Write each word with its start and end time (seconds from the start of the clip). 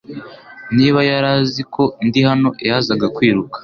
Niba 0.75 0.99
yari 1.09 1.27
azi 1.35 1.61
ko 1.73 1.83
ndi 2.07 2.19
hano, 2.27 2.49
yazaga 2.67 3.05
kwiruka. 3.15 3.57